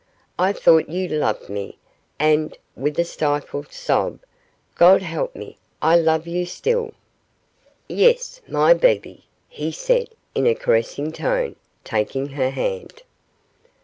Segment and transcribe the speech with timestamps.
[0.39, 1.77] I thought you loved me,
[2.17, 4.17] and,' with a stifled sob,
[4.73, 6.95] 'God help me, I love you still.'
[7.87, 13.03] 'Yes, my Bebe,' he said, in a caressing tone, taking her hand.